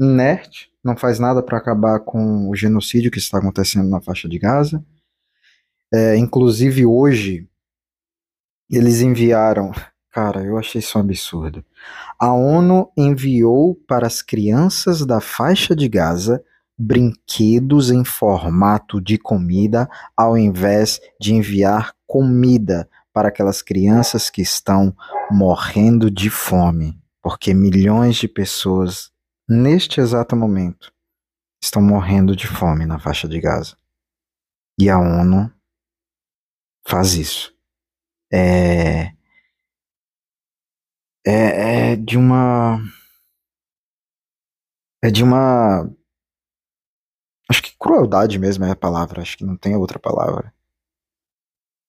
inerte, 0.00 0.72
não 0.82 0.96
faz 0.96 1.20
nada 1.20 1.44
para 1.44 1.58
acabar 1.58 2.00
com 2.00 2.50
o 2.50 2.56
genocídio 2.56 3.12
que 3.12 3.18
está 3.18 3.38
acontecendo 3.38 3.88
na 3.88 4.00
faixa 4.00 4.28
de 4.28 4.36
Gaza. 4.36 4.84
É, 5.92 6.16
inclusive 6.16 6.84
hoje 6.84 7.48
eles 8.68 9.00
enviaram, 9.00 9.70
cara, 10.14 10.44
eu 10.44 10.56
achei 10.56 10.78
isso 10.78 10.96
um 10.96 11.00
absurdo. 11.00 11.64
A 12.16 12.32
ONU 12.32 12.88
enviou 12.96 13.74
para 13.74 14.06
as 14.06 14.22
crianças 14.22 15.04
da 15.04 15.20
faixa 15.20 15.74
de 15.74 15.88
Gaza 15.88 16.40
brinquedos 16.78 17.90
em 17.90 18.04
formato 18.04 19.00
de 19.00 19.18
comida, 19.18 19.88
ao 20.16 20.38
invés 20.38 21.00
de 21.20 21.34
enviar 21.34 21.92
comida 22.06 22.88
para 23.12 23.28
aquelas 23.28 23.60
crianças 23.60 24.30
que 24.30 24.40
estão 24.40 24.94
morrendo 25.30 26.08
de 26.08 26.30
fome, 26.30 26.96
porque 27.20 27.52
milhões 27.52 28.14
de 28.14 28.28
pessoas 28.28 29.12
neste 29.48 30.00
exato 30.00 30.36
momento, 30.36 30.92
estão 31.60 31.82
morrendo 31.82 32.36
de 32.36 32.46
fome 32.46 32.86
na 32.86 33.00
faixa 33.00 33.26
de 33.26 33.40
Gaza. 33.40 33.76
E 34.78 34.88
a 34.88 34.98
ONU 34.98 35.52
faz 36.86 37.14
isso. 37.14 37.52
É, 38.32 39.12
é, 41.26 41.92
é 41.92 41.96
de 41.96 42.16
uma. 42.16 42.78
É 45.02 45.10
de 45.10 45.22
uma. 45.22 45.90
Acho 47.48 47.62
que 47.62 47.76
crueldade 47.78 48.38
mesmo 48.38 48.64
é 48.64 48.70
a 48.70 48.76
palavra, 48.76 49.20
acho 49.20 49.36
que 49.36 49.44
não 49.44 49.56
tem 49.56 49.76
outra 49.76 49.98
palavra. 49.98 50.52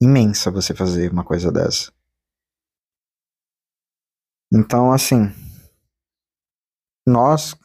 Imensa 0.02 0.52
você 0.52 0.74
fazer 0.74 1.12
uma 1.12 1.24
coisa 1.24 1.52
dessa. 1.52 1.92
Então, 4.54 4.92
assim, 4.92 5.32
nós, 7.06 7.56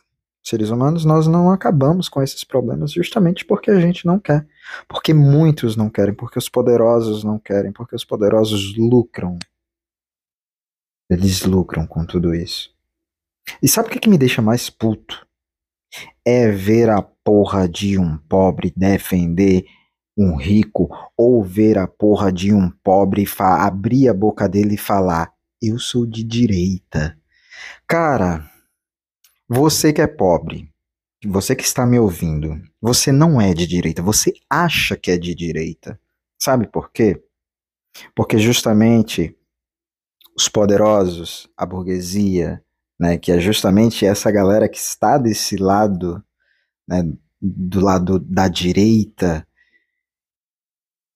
seres 0.43 0.71
humanos, 0.71 1.05
nós 1.05 1.27
não 1.27 1.51
acabamos 1.51 2.09
com 2.09 2.23
esses 2.23 2.45
problemas 2.45 2.93
justamente 2.93 3.45
porque 3.45 3.71
a 3.71 3.81
gente 3.81 4.07
não 4.07 4.19
quer. 4.19 4.47
Porque 4.89 5.13
muitos 5.13 5.77
não 5.77 5.91
querem, 5.91 6.15
porque 6.15 6.39
os 6.39 6.49
poderosos 6.49 7.25
não 7.25 7.39
querem, 7.39 7.73
porque 7.73 7.95
os 7.95 8.05
poderosos 8.05 8.77
lucram. 8.77 9.39
Eles 11.11 11.43
lucram 11.43 11.87
com 11.87 12.07
tudo 12.07 12.33
isso. 12.33 12.73
E 13.61 13.69
sabe 13.69 13.89
o 13.89 13.91
que, 13.91 13.99
que 13.99 14.09
me 14.09 14.17
deixa 14.17 14.41
mais 14.41 14.71
puto? 14.71 15.27
É 16.25 16.49
ver 16.49 16.89
a 16.89 17.03
porra 17.03 17.69
de 17.69 17.99
um 17.99 18.17
pobre 18.17 18.73
defender 18.77 19.65
um 20.17 20.37
rico 20.37 20.89
ou 21.17 21.43
ver 21.43 21.79
a 21.79 21.89
porra 21.89 22.31
de 22.31 22.53
um 22.53 22.71
pobre 22.71 23.25
abrir 23.39 24.09
a 24.09 24.15
boca 24.15 24.49
dele 24.49 24.75
e 24.75 24.79
falar: 24.79 25.33
Eu 25.61 25.79
sou 25.79 26.07
de 26.07 26.23
direita. 26.23 27.19
Cara, 27.89 28.49
você 29.49 29.93
que 29.93 30.01
é 30.01 30.07
pobre, 30.07 30.71
você 31.25 31.57
que 31.57 31.65
está 31.65 31.85
me 31.85 31.99
ouvindo, 31.99 32.61
você 32.81 33.11
não 33.11 33.41
é 33.41 33.53
de 33.53 33.67
direita, 33.67 34.03
você 34.03 34.33
acha 34.49 34.97
que 34.97 35.11
é 35.11 35.19
de 35.19 35.35
direita. 35.35 36.01
Sabe 36.39 36.69
por 36.69 36.93
quê? 36.93 37.21
Porque 38.15 38.39
justamente 38.39 39.37
os 40.41 40.49
poderosos, 40.49 41.49
a 41.55 41.67
burguesia, 41.67 42.65
né, 42.99 43.19
que 43.19 43.31
é 43.31 43.39
justamente 43.39 44.07
essa 44.07 44.31
galera 44.31 44.69
que 44.69 44.79
está 44.79 45.19
desse 45.19 45.57
lado, 45.57 46.25
né, 46.89 47.07
do 47.41 47.81
lado 47.81 48.19
da 48.19 48.49
direita, 48.49 49.47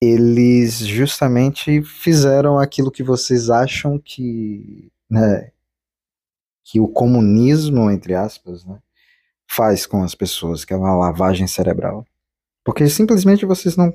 eles 0.00 0.78
justamente 0.78 1.82
fizeram 1.82 2.58
aquilo 2.58 2.90
que 2.90 3.02
vocês 3.02 3.48
acham 3.48 3.98
que, 3.98 4.92
né, 5.08 5.50
que 6.62 6.78
o 6.78 6.88
comunismo, 6.88 7.90
entre 7.90 8.14
aspas, 8.14 8.64
né, 8.66 8.78
faz 9.48 9.86
com 9.86 10.02
as 10.02 10.14
pessoas, 10.14 10.66
que 10.66 10.74
é 10.74 10.76
uma 10.76 10.94
lavagem 10.94 11.46
cerebral. 11.46 12.06
Porque 12.62 12.88
simplesmente 12.88 13.46
vocês 13.46 13.76
não, 13.76 13.94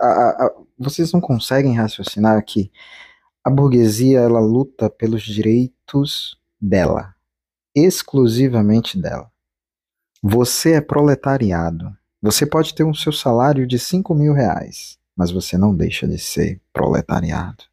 a, 0.00 0.06
a, 0.06 0.52
vocês 0.78 1.12
não 1.12 1.20
conseguem 1.20 1.74
raciocinar 1.74 2.42
que 2.44 2.70
a 3.44 3.50
burguesia 3.50 4.20
ela 4.20 4.40
luta 4.40 4.90
pelos 4.90 5.22
direitos 5.22 6.38
dela, 6.60 7.14
exclusivamente 7.74 9.00
dela. 9.00 9.30
Você 10.22 10.72
é 10.72 10.80
proletariado. 10.80 11.96
Você 12.20 12.44
pode 12.44 12.74
ter 12.74 12.84
um 12.84 12.92
seu 12.92 13.12
salário 13.12 13.66
de 13.66 13.78
5 13.78 14.14
mil 14.14 14.34
reais, 14.34 14.98
mas 15.16 15.30
você 15.30 15.56
não 15.56 15.74
deixa 15.74 16.06
de 16.06 16.18
ser 16.18 16.60
proletariado. 16.72 17.64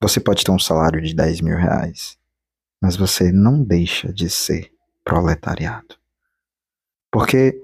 Você 0.00 0.20
pode 0.20 0.44
ter 0.44 0.52
um 0.52 0.58
salário 0.58 1.02
de 1.02 1.12
10 1.12 1.40
mil 1.40 1.56
reais, 1.56 2.16
mas 2.80 2.94
você 2.94 3.32
não 3.32 3.62
deixa 3.62 4.12
de 4.12 4.30
ser 4.30 4.72
proletariado. 5.04 5.96
Porque 7.10 7.60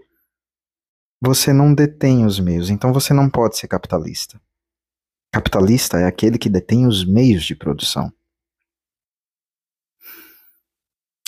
você 1.22 1.52
não 1.52 1.72
detém 1.72 2.26
os 2.26 2.40
meios, 2.40 2.68
então 2.68 2.92
você 2.92 3.14
não 3.14 3.30
pode 3.30 3.56
ser 3.56 3.68
capitalista. 3.68 4.40
Capitalista 5.32 5.98
é 5.98 6.06
aquele 6.06 6.38
que 6.38 6.48
detém 6.48 6.86
os 6.86 7.04
meios 7.04 7.44
de 7.44 7.54
produção. 7.54 8.12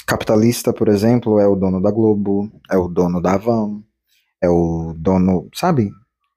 Capitalista, 0.07 0.73
por 0.73 0.89
exemplo, 0.89 1.39
é 1.39 1.47
o 1.47 1.55
dono 1.55 1.83
da 1.83 1.91
Globo, 1.91 2.51
é 2.71 2.79
o 2.79 2.89
dono 2.89 3.21
da 3.21 3.35
Avan, 3.35 3.83
é 4.41 4.49
o 4.49 4.95
dono, 4.97 5.51
sabe? 5.55 5.91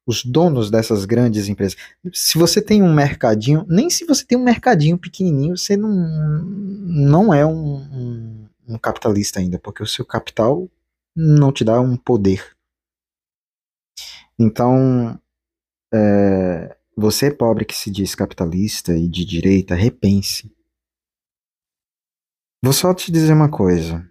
Os 0.05 0.25
donos 0.25 0.69
dessas 0.69 1.05
grandes 1.05 1.47
empresas. 1.47 1.77
Se 2.11 2.37
você 2.37 2.61
tem 2.61 2.83
um 2.83 2.93
mercadinho, 2.93 3.65
nem 3.69 3.89
se 3.89 4.03
você 4.05 4.25
tem 4.25 4.37
um 4.37 4.43
mercadinho 4.43 4.97
pequenininho, 4.97 5.55
você 5.55 5.77
não, 5.77 5.89
não 5.89 7.33
é 7.33 7.45
um, 7.45 7.77
um, 7.77 8.49
um 8.67 8.77
capitalista 8.77 9.39
ainda, 9.39 9.57
porque 9.57 9.81
o 9.81 9.87
seu 9.87 10.05
capital 10.05 10.67
não 11.15 11.51
te 11.51 11.63
dá 11.63 11.79
um 11.79 11.95
poder. 11.95 12.43
Então, 14.37 15.17
é, 15.93 16.75
você 17.01 17.31
pobre 17.31 17.65
que 17.65 17.75
se 17.75 17.89
diz 17.89 18.13
capitalista 18.13 18.93
e 18.93 19.09
de 19.09 19.25
direita, 19.25 19.73
repense. 19.73 20.55
Vou 22.63 22.71
só 22.71 22.93
te 22.93 23.11
dizer 23.11 23.33
uma 23.33 23.49
coisa. 23.49 24.07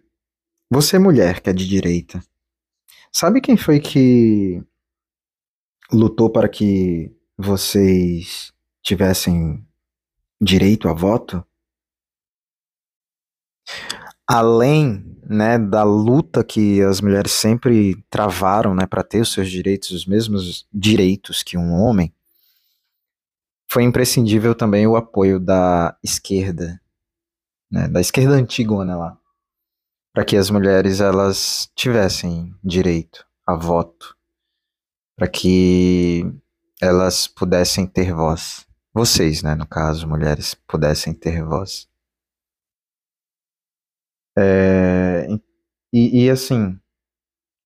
Você 0.69 0.99
mulher 0.99 1.41
que 1.41 1.49
é 1.49 1.53
de 1.53 1.69
direita. 1.69 2.21
Sabe 3.13 3.41
quem 3.41 3.57
foi 3.57 3.79
que 3.79 4.61
lutou 5.93 6.31
para 6.31 6.49
que 6.49 7.15
vocês 7.39 8.53
tivessem 8.83 9.65
direito 10.41 10.89
a 10.89 10.93
voto? 10.93 11.45
Além, 14.27 15.17
né, 15.29 15.59
da 15.59 15.85
luta 15.85 16.43
que 16.43 16.83
as 16.83 17.01
mulheres 17.01 17.33
sempre 17.33 18.03
travaram, 18.11 18.75
né, 18.75 18.85
para 18.87 19.05
ter 19.05 19.21
os 19.21 19.33
seus 19.33 19.49
direitos, 19.49 19.91
os 19.91 20.07
mesmos 20.07 20.67
direitos 20.73 21.43
que 21.43 21.57
um 21.57 21.73
homem, 21.73 22.13
foi 23.71 23.85
imprescindível 23.85 24.53
também 24.53 24.87
o 24.87 24.97
apoio 24.97 25.39
da 25.39 25.97
esquerda, 26.03 26.81
né, 27.71 27.87
da 27.87 28.01
esquerda 28.01 28.35
antigona 28.35 28.97
lá, 28.97 29.19
para 30.13 30.25
que 30.25 30.37
as 30.37 30.51
mulheres 30.51 31.01
elas 31.01 31.71
tivessem 31.77 32.53
direito 32.65 33.25
a 33.47 33.55
voto, 33.55 34.17
para 35.17 35.29
que 35.29 36.25
elas 36.83 37.29
pudessem 37.29 37.87
ter 37.87 38.13
voz. 38.13 38.67
Vocês, 38.93 39.41
né, 39.41 39.55
no 39.55 39.67
caso, 39.67 40.09
mulheres, 40.09 40.53
pudessem 40.53 41.15
ter 41.15 41.45
voz. 41.45 41.89
É, 44.37 45.29
e, 45.93 46.25
e 46.25 46.31
assim, 46.31 46.77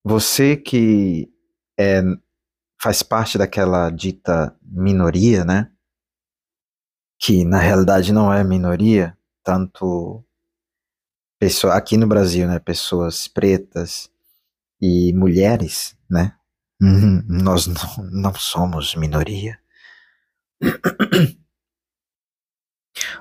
você 0.04 0.54
que 0.54 1.32
é, 1.80 2.02
faz 2.78 3.02
parte 3.02 3.38
daquela 3.38 3.88
dita 3.88 4.54
minoria, 4.62 5.46
né? 5.46 5.73
Que 7.18 7.44
na 7.44 7.58
realidade 7.58 8.12
não 8.12 8.32
é 8.32 8.42
minoria, 8.44 9.16
tanto 9.42 10.24
pessoa, 11.38 11.74
aqui 11.74 11.96
no 11.96 12.06
Brasil, 12.06 12.46
né, 12.46 12.58
pessoas 12.58 13.28
pretas 13.28 14.10
e 14.80 15.12
mulheres, 15.12 15.96
né, 16.10 16.36
nós 16.80 17.66
não, 17.68 18.04
não 18.10 18.34
somos 18.34 18.94
minoria. 18.94 19.58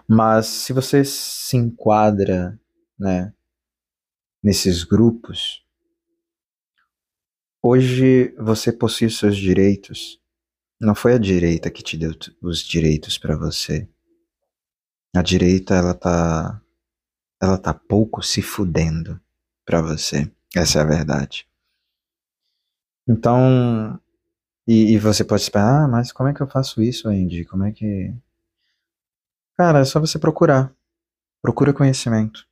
Mas 0.08 0.48
se 0.48 0.74
você 0.74 1.04
se 1.04 1.58
enquadra, 1.58 2.60
né, 2.98 3.34
nesses 4.44 4.84
grupos, 4.84 5.64
hoje 7.62 8.36
você 8.38 8.72
possui 8.72 9.10
seus 9.10 9.38
direitos. 9.38 10.20
Não 10.84 10.94
foi 10.94 11.14
a 11.14 11.18
direita 11.18 11.72
que 11.72 11.82
te 11.82 11.96
deu 11.96 12.12
os 12.42 12.60
direitos 12.60 13.18
para 13.18 13.38
você. 13.38 13.88
A 15.16 15.22
direita, 15.22 15.76
ela 15.76 15.94
tá. 15.94 16.62
Ela 17.42 17.58
tá 17.58 17.74
pouco 17.74 18.22
se 18.22 18.42
fudendo 18.42 19.20
pra 19.66 19.82
você. 19.82 20.30
Essa 20.54 20.80
é 20.80 20.82
a 20.82 20.86
verdade. 20.86 21.48
Então. 23.08 23.98
E, 24.68 24.94
e 24.94 24.98
você 24.98 25.24
pode 25.24 25.42
esperar, 25.42 25.86
ah, 25.86 25.88
mas 25.88 26.12
como 26.12 26.30
é 26.30 26.34
que 26.34 26.42
eu 26.42 26.48
faço 26.48 26.82
isso, 26.82 27.08
Andy? 27.08 27.46
Como 27.46 27.64
é 27.64 27.72
que. 27.72 28.14
Cara, 29.56 29.80
é 29.80 29.86
só 29.86 30.02
você 30.02 30.20
procurar. 30.20 30.74
Procura 31.42 31.74
conhecimento. 31.74 32.46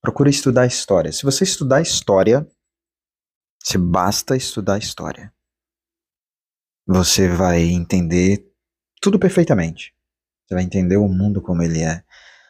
Procura 0.00 0.30
estudar 0.30 0.66
história. 0.66 1.10
Se 1.10 1.24
você 1.24 1.42
estudar 1.42 1.80
história, 1.80 2.46
se 3.60 3.76
basta 3.76 4.36
estudar 4.36 4.78
história. 4.78 5.32
Você 6.86 7.28
vai 7.28 7.62
entender 7.62 8.46
tudo 9.00 9.18
perfeitamente. 9.18 9.94
Você 10.46 10.54
vai 10.54 10.64
entender 10.64 10.96
o 10.96 11.08
mundo 11.08 11.40
como 11.40 11.62
ele 11.62 11.82
é. 11.82 12.02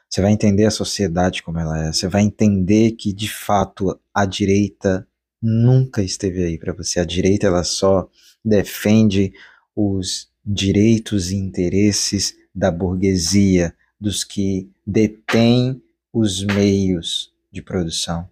Você 0.09 0.21
vai 0.21 0.33
entender 0.33 0.65
a 0.67 0.71
sociedade 0.71 1.43
como 1.43 1.59
ela 1.59 1.87
é. 1.87 1.93
Você 1.93 2.09
vai 2.09 2.23
entender 2.23 2.93
que 2.93 3.13
de 3.13 3.29
fato 3.29 3.99
a 4.13 4.25
direita 4.25 5.07
nunca 5.41 6.03
esteve 6.03 6.45
aí 6.45 6.59
para 6.59 6.73
você. 6.73 7.01
A 7.01 7.05
direita 7.05 7.47
ela 7.47 7.65
só 7.65 8.09
defende 8.45 9.33
os 9.75 10.31
direitos 10.45 11.31
e 11.31 11.37
interesses 11.37 12.37
da 12.55 12.71
burguesia, 12.71 13.75
dos 13.99 14.25
que 14.25 14.71
detêm 14.87 15.83
os 16.13 16.45
meios 16.45 17.33
de 17.51 17.63
produção. 17.63 18.29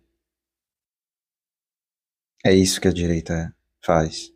É 2.45 2.55
isso 2.55 2.81
que 2.81 2.89
a 2.89 2.93
direita 2.93 3.55
faz. 3.83 4.33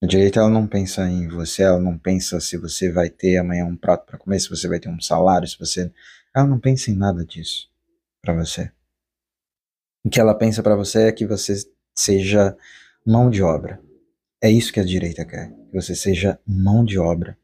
A 0.00 0.06
direita 0.06 0.38
ela 0.38 0.48
não 0.48 0.66
pensa 0.66 1.08
em 1.08 1.26
você, 1.26 1.64
ela 1.64 1.80
não 1.80 1.98
pensa 1.98 2.40
se 2.40 2.56
você 2.56 2.90
vai 2.90 3.10
ter 3.10 3.36
amanhã 3.36 3.64
um 3.64 3.76
prato 3.76 4.06
para 4.06 4.18
comer, 4.18 4.38
se 4.38 4.48
você 4.48 4.68
vai 4.68 4.78
ter 4.78 4.88
um 4.88 5.00
salário, 5.00 5.48
se 5.48 5.58
você. 5.58 5.92
Ela 6.34 6.46
não 6.46 6.60
pensa 6.60 6.90
em 6.90 6.94
nada 6.94 7.24
disso 7.24 7.68
para 8.22 8.32
você. 8.32 8.70
O 10.04 10.10
que 10.10 10.20
ela 10.20 10.36
pensa 10.36 10.62
para 10.62 10.76
você 10.76 11.08
é 11.08 11.12
que 11.12 11.26
você 11.26 11.54
seja 11.96 12.56
mão 13.04 13.28
de 13.28 13.42
obra. 13.42 13.82
É 14.40 14.48
isso 14.48 14.72
que 14.72 14.78
a 14.78 14.84
direita 14.84 15.24
quer, 15.24 15.50
que 15.50 15.74
você 15.74 15.96
seja 15.96 16.40
mão 16.46 16.84
de 16.84 16.98
obra 16.98 17.36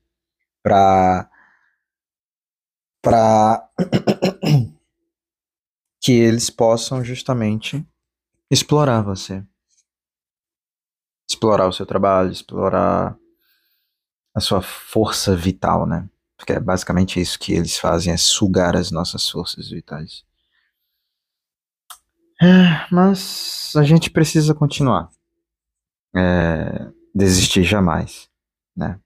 para 0.62 1.28
para 3.02 3.68
que 6.00 6.12
eles 6.12 6.48
possam 6.48 7.04
justamente 7.04 7.84
explorar 8.50 9.02
você. 9.02 9.44
Explorar 11.44 11.68
o 11.68 11.72
seu 11.72 11.84
trabalho, 11.84 12.32
explorar 12.32 13.18
a 14.34 14.40
sua 14.40 14.62
força 14.62 15.36
vital, 15.36 15.86
né? 15.86 16.08
Porque 16.38 16.54
é 16.54 16.58
basicamente 16.58 17.20
isso 17.20 17.38
que 17.38 17.52
eles 17.52 17.76
fazem, 17.76 18.14
é 18.14 18.16
sugar 18.16 18.74
as 18.74 18.90
nossas 18.90 19.28
forças 19.28 19.68
vitais. 19.68 20.24
É, 22.40 22.86
mas 22.90 23.74
a 23.76 23.82
gente 23.82 24.10
precisa 24.10 24.54
continuar. 24.54 25.10
É, 26.16 26.90
desistir 27.14 27.62
jamais, 27.62 28.30
né? 28.74 28.98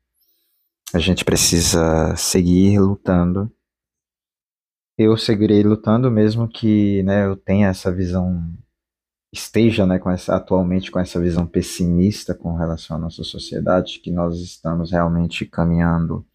A 0.94 1.00
gente 1.00 1.24
precisa 1.24 2.14
seguir 2.14 2.78
lutando. 2.78 3.52
Eu 4.96 5.16
seguirei 5.16 5.64
lutando 5.64 6.08
mesmo 6.08 6.48
que, 6.48 7.02
né, 7.02 7.26
eu 7.26 7.36
tenha 7.36 7.66
essa 7.66 7.90
visão 7.90 8.56
esteja, 9.32 9.86
né, 9.86 9.98
com 9.98 10.10
essa 10.10 10.36
atualmente 10.36 10.90
com 10.90 10.98
essa 10.98 11.20
visão 11.20 11.46
pessimista 11.46 12.34
com 12.34 12.56
relação 12.56 12.96
à 12.96 13.00
nossa 13.00 13.22
sociedade, 13.22 14.00
que 14.00 14.10
nós 14.10 14.40
estamos 14.40 14.90
realmente 14.90 15.44
caminhando 15.46 16.26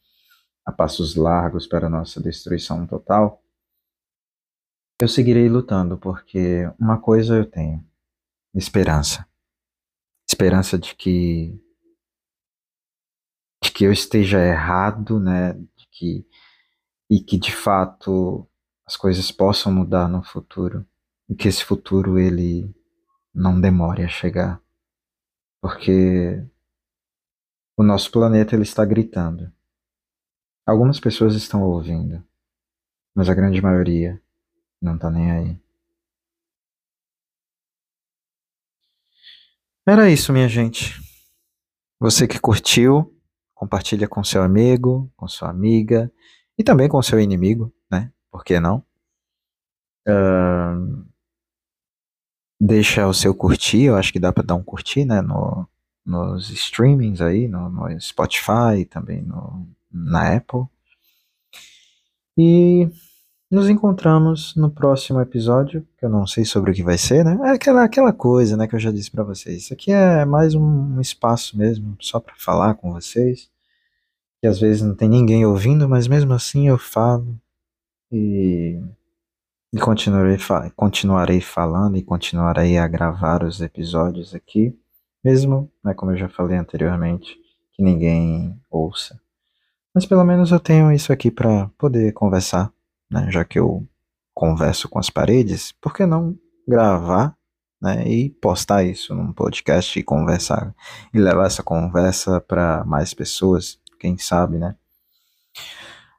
a 0.66 0.72
passos 0.72 1.16
largos 1.16 1.68
para 1.68 1.88
a 1.88 1.90
nossa 1.90 2.22
destruição 2.22 2.86
total. 2.88 3.44
Eu 5.02 5.08
seguirei 5.08 5.50
lutando 5.50 5.98
porque 5.98 6.70
uma 6.80 7.00
coisa 7.00 7.36
eu 7.36 7.46
tenho: 7.46 7.86
esperança. 8.54 9.28
Esperança 10.28 10.78
de 10.78 10.96
que 10.96 11.60
de 13.62 13.72
que 13.72 13.84
eu 13.86 13.92
esteja 13.92 14.40
errado, 14.40 15.20
né? 15.20 15.54
De 15.54 15.88
que 15.92 16.28
e 17.10 17.20
que 17.20 17.38
de 17.38 17.54
fato 17.54 18.48
as 18.86 18.96
coisas 18.96 19.32
possam 19.32 19.72
mudar 19.74 20.08
no 20.08 20.24
futuro 20.24 20.86
e 21.30 21.36
que 21.36 21.48
esse 21.48 21.64
futuro 21.64 22.18
ele 22.20 22.74
não 23.34 23.60
demore 23.60 24.04
a 24.04 24.08
chegar, 24.08 24.62
porque 25.62 26.46
o 27.76 27.84
nosso 27.84 28.12
planeta 28.12 28.56
ele 28.56 28.64
está 28.64 28.86
gritando. 28.86 29.52
Algumas 30.66 31.00
pessoas 31.00 31.36
estão 31.36 31.64
ouvindo, 31.64 32.24
mas 33.16 33.30
a 33.30 33.34
grande 33.34 33.62
maioria 33.62 34.22
não 34.82 34.96
está 34.96 35.10
nem 35.10 35.32
aí. 35.32 35.64
Era 39.86 40.10
isso, 40.10 40.32
minha 40.32 40.48
gente. 40.48 41.02
Você 42.00 42.26
que 42.28 42.40
curtiu, 42.40 43.14
compartilha 43.54 44.08
com 44.08 44.24
seu 44.24 44.42
amigo, 44.42 45.12
com 45.16 45.28
sua 45.28 45.50
amiga 45.50 46.12
e 46.58 46.64
também 46.64 46.88
com 46.88 47.02
seu 47.02 47.20
inimigo, 47.20 47.74
né? 47.92 48.12
Por 48.32 48.44
que 48.44 48.60
não? 48.60 48.86
Uh, 50.08 51.06
deixa 52.66 53.06
o 53.06 53.14
seu 53.14 53.36
curtir, 53.36 53.84
eu 53.84 53.98
acho 53.98 54.14
que 54.14 54.20
dá 54.20 54.32
para 54.32 54.44
dar 54.44 54.56
um 54.56 54.64
curtir, 54.64 55.04
né? 55.06 55.22
No, 55.22 55.68
nos 56.06 56.50
streamings 56.50 57.22
aí, 57.22 57.48
no, 57.48 57.70
no 57.70 58.02
Spotify, 58.02 58.86
também 58.90 59.22
no, 59.22 59.68
na 59.92 60.36
Apple. 60.36 60.66
E 62.38 62.90
nos 63.52 63.70
encontramos 63.70 64.56
no 64.56 64.72
próximo 64.72 65.20
episódio, 65.22 65.86
que 65.98 66.06
eu 66.06 66.10
não 66.10 66.26
sei 66.26 66.46
sobre 66.46 66.72
o 66.72 66.74
que 66.74 66.82
vai 66.82 66.98
ser, 66.98 67.24
né? 67.26 67.38
É 67.44 67.52
aquela, 67.52 67.84
aquela 67.84 68.14
coisa, 68.14 68.56
né, 68.58 68.66
que 68.66 68.76
eu 68.76 68.80
já 68.80 68.92
disse 68.92 69.12
para 69.12 69.24
vocês. 69.24 69.64
Isso 69.64 69.74
aqui 69.74 69.92
é 69.92 70.26
mais 70.26 70.56
um, 70.56 71.00
espaço 71.02 71.58
mesmo, 71.58 71.96
só 72.00 72.20
para 72.20 72.34
falar 72.38 72.76
com 72.76 72.94
vocês. 72.94 73.50
Que 74.42 74.48
às 74.48 74.60
vezes 74.60 74.82
não 74.82 74.96
tem 74.96 75.10
ninguém 75.10 75.46
ouvindo, 75.46 75.88
mas 75.88 76.08
mesmo 76.08 76.34
assim 76.34 76.68
eu 76.68 76.78
falo. 76.78 77.38
E, 78.12 78.80
e 79.74 79.80
continuarei, 79.80 80.38
fa 80.38 80.70
continuarei 80.76 81.42
falando 81.42 81.98
e 81.98 82.04
continuarei 82.04 82.78
a 82.78 82.88
gravar 82.88 83.44
os 83.44 83.60
episódios 83.60 84.36
aqui. 84.36 84.78
Mesmo, 85.24 85.72
né, 85.84 85.94
como 85.94 86.12
eu 86.12 86.18
já 86.18 86.30
falei 86.30 86.58
anteriormente, 86.58 87.36
que 87.74 87.82
ninguém 87.82 88.60
ouça. 88.70 89.20
Mas 89.96 90.06
pelo 90.06 90.24
menos 90.24 90.52
eu 90.52 90.60
tenho 90.60 90.92
isso 90.92 91.12
aqui 91.12 91.32
para 91.32 91.70
poder 91.78 92.14
conversar 92.14 92.74
né? 93.14 93.30
Já 93.30 93.46
que 93.46 93.60
eu 93.60 93.88
converso 94.34 94.90
com 94.90 94.98
as 94.98 95.10
paredes, 95.10 95.72
por 95.80 95.94
que 95.94 96.04
não 96.04 96.36
gravar 96.68 97.38
né, 97.80 98.08
e 98.08 98.30
postar 98.30 98.84
isso 98.84 99.14
num 99.14 99.32
podcast 99.32 100.00
e 100.00 100.04
conversar 100.04 100.74
e 101.14 101.20
levar 101.20 101.46
essa 101.46 101.62
conversa 101.62 102.42
para 102.42 102.84
mais 102.86 103.14
pessoas, 103.14 103.80
quem 104.00 104.18
sabe, 104.18 104.58
né? 104.58 104.76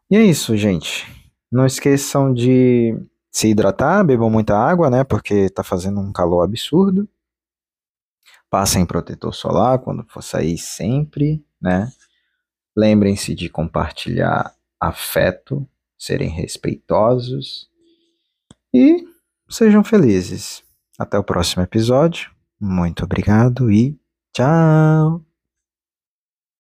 E 0.09 0.17
é 0.17 0.23
isso, 0.23 0.57
gente. 0.57 1.05
Não 1.51 1.67
esqueçam 1.67 2.33
de 2.33 2.97
se 3.35 3.49
hidratar, 3.49 4.05
bebam 4.05 4.31
muita 4.31 4.57
água, 4.57 4.89
né? 4.89 5.03
Porque 5.03 5.51
tá 5.51 5.65
fazendo 5.65 6.01
um 6.01 6.13
calor 6.13 6.45
absurdo. 6.45 7.09
Passem 8.49 8.87
protetor 8.87 9.35
solar 9.35 9.81
quando 9.81 10.05
for 10.05 10.23
sair 10.23 10.57
sempre, 10.57 11.45
né? 11.61 11.91
Lembrem-se 12.77 13.35
de 13.35 13.49
compartilhar 13.49 14.55
afeto 14.79 15.69
serem 15.99 16.29
respeitosos 16.29 17.69
e 18.73 19.05
sejam 19.49 19.83
felizes. 19.83 20.63
Até 20.97 21.19
o 21.19 21.25
próximo 21.25 21.65
episódio. 21.65 22.31
Muito 22.61 23.05
obrigado 23.05 23.69
e 23.69 23.99
tchau! 24.33 25.34